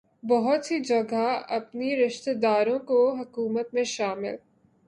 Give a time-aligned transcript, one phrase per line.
[0.23, 1.25] بہت سی جگہ
[1.49, 4.35] اپنے رشتہ داروں کو حکومت میں شامل